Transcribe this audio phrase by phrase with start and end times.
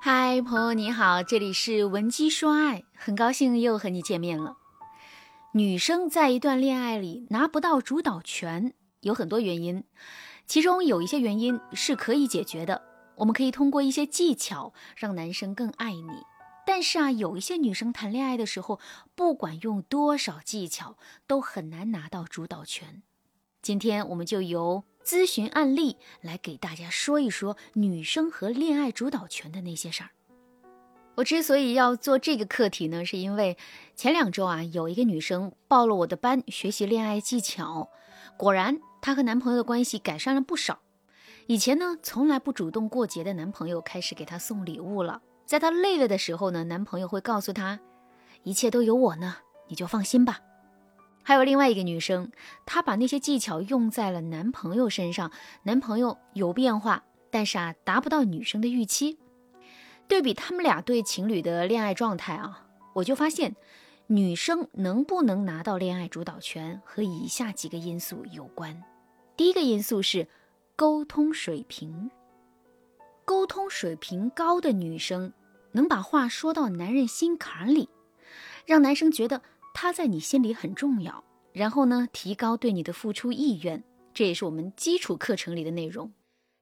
[0.00, 4.56] 嗨，朋友你好，这里是文姬说爱，很高兴又和你见面了。
[5.54, 9.82] 女生在一段恋爱里拿不到主导权，有很多原因，
[10.46, 12.80] 其中有一些原因是可以解决的，
[13.16, 16.22] 我们可以通过一些技巧让男生更爱你。
[16.64, 18.78] 但是啊，有一些女生谈恋爱的时候，
[19.16, 20.96] 不管用多少技巧，
[21.26, 23.02] 都很难拿到主导权。
[23.60, 24.84] 今天我们就由。
[25.08, 30.10] 咨询案例来给大家说一说女生和恋爱主导权的那些事儿。
[31.14, 33.56] 我之所以要做这个课题呢，是因为
[33.96, 37.88] 前两周啊，有一个女生报了我的班学习恋爱技巧，
[38.36, 40.80] 果然她和男朋友的关系改善了不少。
[41.46, 45.22] 以前呢，从来不主动过节的男朋友开始给她送礼物了。
[45.46, 47.80] 在她累了的时候呢，男朋友会告诉她，
[48.42, 49.36] 一切都有我呢，
[49.68, 50.40] 你就放心吧。
[51.28, 52.32] 还有另外一个女生，
[52.64, 55.30] 她把那些技巧用在了男朋友身上，
[55.64, 59.18] 男朋友有变化，但是啊，达不到女生的预期。
[60.06, 63.54] 对比他们俩对情侣的恋爱状态啊，我就发现，
[64.06, 68.82] 女生能不能拿到恋爱主导权和以下几个因素有关。
[69.36, 70.26] 第一个因素是
[70.76, 72.10] 沟通水平，
[73.26, 75.34] 沟通水平高的女生
[75.72, 77.90] 能把话说到男人心坎里，
[78.64, 79.42] 让男生觉得。
[79.80, 86.10] 他在你心里很重要，然后呢，提高对你的付出意愿，这也是我们基础课程里的内容。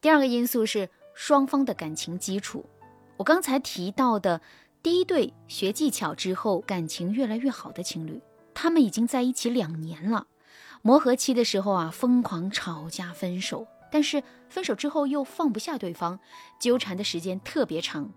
[0.00, 2.64] 第二个因素是双方的感情基础。
[3.16, 4.40] 我刚才提到的
[4.80, 8.22] 第一对学技巧之后感情越来越好的情侣，
[8.54, 10.28] 他们已经在一起两年了。
[10.80, 16.20] 磨合期的时候啊，疯狂吵架分手，但是分手之后又放不下对方，
[16.60, 18.12] 纠缠的时间特别长。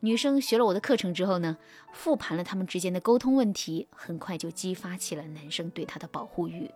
[0.00, 1.56] 女生学了我的课程之后呢，
[1.92, 6.70] 复盘了他们之间的沟通问题，很快就激发起了男生对她的保护欲。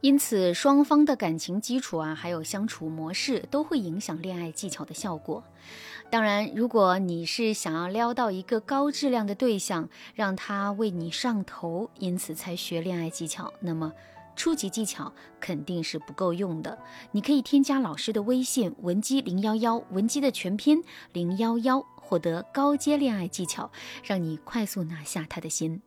[0.00, 5.44] 因此，双方的感情基础啊，还有相处模式，都会影响恋爱技巧的效果。
[6.08, 13.92] 当然，如果你是想要撩到一个高质量的对象，让他为你上头，因此才学恋爱技巧，那么。
[14.40, 16.78] 初级技巧肯定是不够用的，
[17.12, 23.70] 你可以添加老师的微信文姬零幺幺，文姬的全拼零幺幺，获得高阶恋爱技巧，
[24.02, 25.82] 让你快速拿下他的心。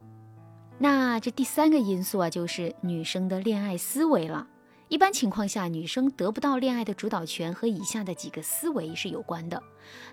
[0.77, 4.47] 那这第三个因素啊，就是女生的恋爱思维了。
[4.87, 9.59] 一般情况下，女生得不到恋爱的主导权和以下的几个思维是有关的。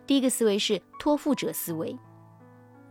[0.07, 1.95] 第一个思维是托付者思维。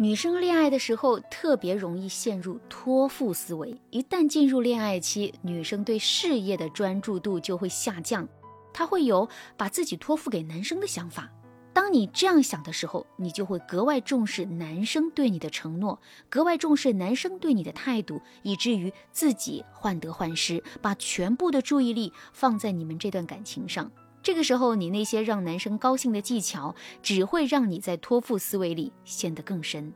[0.02, 8.26] 女生恋爱的时候特别容易陷入托付思维，一旦进入恋爱期，女生对事业的专注度就会下降，
[8.72, 9.28] 她会有
[9.58, 11.30] 把自己托付给男生的想法。
[11.74, 16.00] 当你这样想的时候，你就会格外重视男生对你的承诺，
[16.30, 23.92] 格外重视男生对你的态度，以至于自己患得患失，把全部的注意力放在你们这段感情上。
[24.30, 29.92] 这个时候，你那些让男生高兴的技巧，只会让你在托付思维里陷得更深。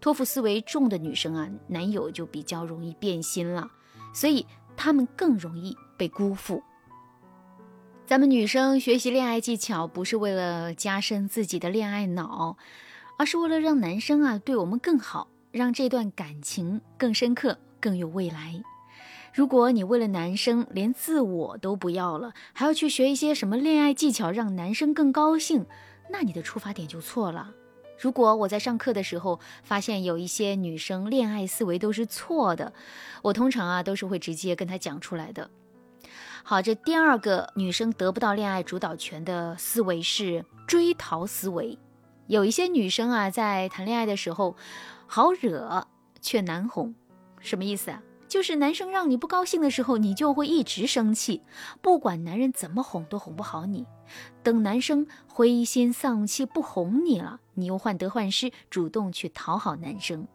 [0.00, 3.70] 托付思维重的女生啊，男友就比较容易变心了，
[4.12, 4.44] 所以
[4.76, 6.64] 他们更容易被辜负。
[8.06, 12.56] 咱们女生学习恋爱技巧，不是为了加深自己的恋爱脑，
[13.16, 18.60] 而是为了让男生啊对我们更好，让这段感情更深刻、更有未来。
[19.36, 25.66] 如果你为了男生连自我都不要了，还要去学一些什么恋爱技巧让男生更高兴，
[26.08, 27.52] 那你的出发点就错了。
[27.98, 32.72] 如果我在上课的时候发现有一些女生恋爱思维都是错的，
[33.20, 35.50] 我通常啊都是会直接跟她讲出来的。
[36.42, 41.78] 好，这第二个女生得不到恋爱主导权的思维是追逃思维。
[42.26, 44.56] 有一些女生啊在谈恋爱的时候
[45.06, 45.86] 好惹
[46.22, 46.94] 却难哄，
[47.38, 48.00] 什么意思啊？
[48.28, 51.42] 就是男生让你不高兴的时候，你就会一直生气，
[51.80, 53.86] 不管男人怎么哄都哄不好你。
[54.42, 60.26] 等男生灰心丧气不哄你了，你又患得患失，主动去讨好男生，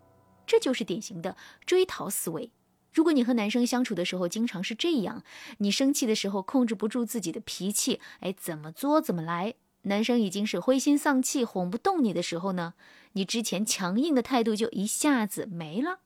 [0.45, 1.35] 这就是典型的
[1.65, 2.51] 追逃思维。
[2.93, 5.23] 如果你和男生相处的时候经常是这样，
[5.59, 9.53] 你生气的时候控制不住自己的脾气，哎，怎么作怎么来，
[9.83, 12.73] 男生已经是灰心丧气哄不动你的时候呢，
[13.13, 15.99] 你之前强硬的态度就一下子没了。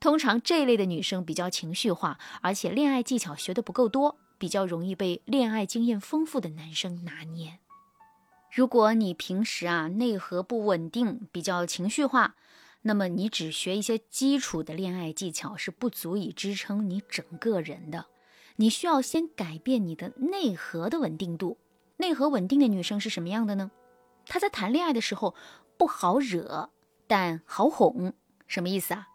[0.00, 7.58] 通常这类的女生比较情绪化，而且恋爱技巧学的不够多，比较容易被恋爱经验丰富的男生拿捏。
[8.52, 12.34] 如果你平时啊内核不稳定，比较情绪化，
[12.82, 18.06] 那么你只学一些基础的恋爱技巧是不足以支撑你整个人的。
[18.56, 21.58] 你需要先改变你的内核的稳定度。
[21.98, 23.70] 内核稳定的女生是什么样的呢？
[24.26, 25.34] 她在谈恋爱的时候
[25.76, 26.70] 不好惹，
[27.06, 28.14] 但好哄。
[28.46, 29.08] 什么意思啊？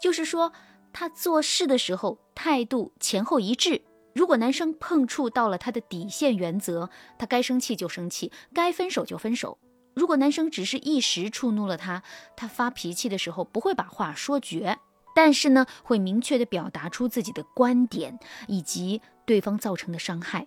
[0.00, 0.52] 就是说，
[0.92, 3.82] 他做事的时候态度前后一致。
[4.14, 6.88] 如果男生碰触到了他的底线原则，
[7.18, 9.58] 他该生气就生气，该分手就分手。
[9.94, 12.02] 如果男生只是一时触怒了他，
[12.34, 14.78] 他发脾气的时候不会把话说绝，
[15.14, 18.18] 但是呢，会明确的表达出自己的观点
[18.48, 20.46] 以及对方造成的伤害。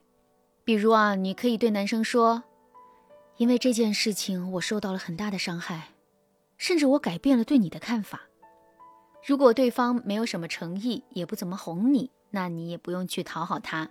[0.64, 2.44] 比如啊，你可以对男生说
[3.38, 5.90] ：“因为这件事情，我受到了很大的伤害，
[6.58, 8.29] 甚至我改变了对你的看法。”
[9.25, 13.89] 如果对方没有什么诚意，也不怎么哄你，那你也不用去讨好他。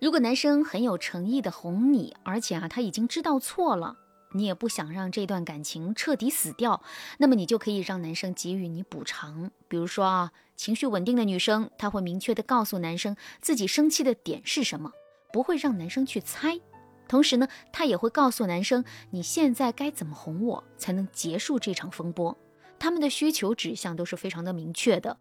[0.00, 3.96] 如果男生很有诚意的哄你，而且啊，他已经知道错了。
[4.34, 6.82] 你也不想让这段感情彻底死掉，
[7.16, 9.50] 那么你就可以让男生给予你补偿。
[9.68, 14.92] 比如说啊，情绪稳定的女生，她会明确的告诉男生自己生气的点是什么，
[15.32, 16.60] 不会让男生去猜。
[17.08, 22.36] 同时呢，她也会告诉男生你现在该怎么哄我才能结束这场风波。
[22.78, 25.18] 他们的需求指向都是非常的明确的，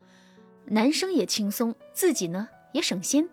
[0.66, 3.30] 男生也轻松，自己呢也省心。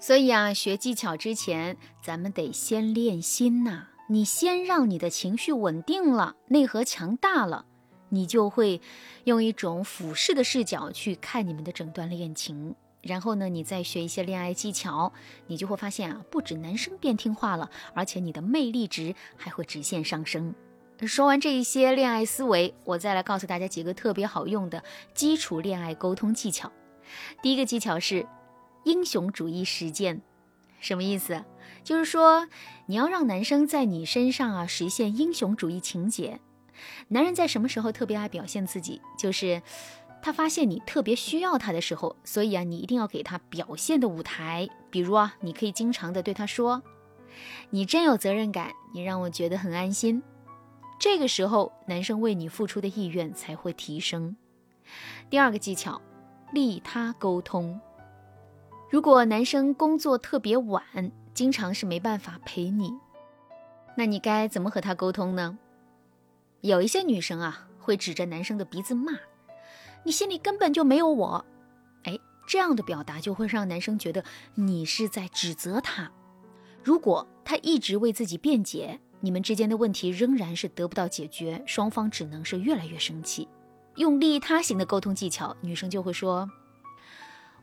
[0.00, 3.88] 所以啊，学技巧之前，咱们得先练心呐。
[4.10, 7.64] 你先让你的情绪稳定了，内核强大了，
[8.10, 8.82] 你就会
[9.24, 12.74] 用一种俯视的视角去看你们的整段恋情。
[13.00, 15.12] 然后呢，你再学一些恋爱技巧，
[15.46, 20.54] 你就会发现啊，不止男生变听话了，而且你的魅力值还会直线上升。
[21.00, 24.82] 说完这一些恋爱思维，我再来告诉大家几个特别好用的
[25.12, 26.72] 基础恋爱沟通技巧。
[27.42, 28.26] 第一个技巧是
[28.84, 30.22] 英雄主义实践。
[30.80, 31.44] 什么意思？
[31.82, 32.48] 就是说，
[32.86, 36.40] 你要让男生在你身上啊实现英雄主义情节。
[37.08, 39.00] 男人在什么时候特别爱表现自己？
[39.18, 39.62] 就是
[40.22, 42.16] 他发现你特别需要他的时候。
[42.24, 44.68] 所以啊，你一定要给他表现的舞台。
[44.90, 46.82] 比如啊，你可以经常的对他说
[47.70, 50.22] ：“你真有责任感，你让我觉得很安心。”
[50.98, 54.36] 这个时候，男生为你付出的意愿才会提升。
[55.28, 56.00] 第二个技巧，
[56.52, 57.80] 利他沟通。
[58.90, 60.84] 如果男生工作特别晚，
[61.34, 62.92] 经常是没办法陪你，
[63.96, 65.58] 那你该怎么和他沟通呢？
[66.60, 69.12] 有一些女生啊，会指着男生的鼻子骂
[70.04, 71.44] ：“你心里根本就没有我。”
[72.04, 74.24] 哎，这样的表达就会让男生觉得
[74.54, 76.10] 你是在指责他。
[76.82, 83.48] 如果他一直为自己辩解，你们之间的问题仍然是得不到解决，双方只能是越来越生气。
[83.96, 86.50] 用利他型的沟通技巧，女生就会说。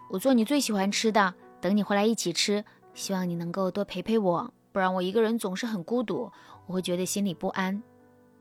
[0.09, 2.65] 我做你最喜欢吃的，等你回来一起吃。
[2.95, 6.31] 希望你能够多陪陪我，不然我一个人总是很孤独，
[6.65, 7.83] 我会觉得心里不安。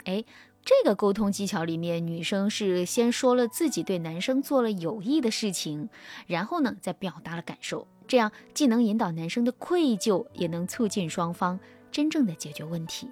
[0.05, 0.25] 哎，
[0.64, 5.90] 这个沟通技巧里面，女生是先说了自己对男生做了有益的事情，
[6.26, 13.08] 然后呢再表达了感受，这样既能引导男生的愧疚，也能促进双方真正的解决问题。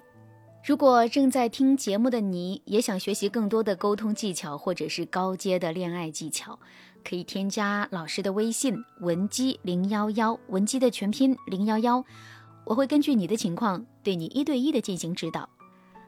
[0.63, 6.59] 如果正在听节目的你也想学习更多的沟通技巧，或者是高阶的恋爱技巧。
[7.01, 12.03] 可以添加老师的微信文姬零幺幺，文姬的全拼零幺幺，
[12.65, 15.49] 我会根据你的情况对你一对一的进行指导。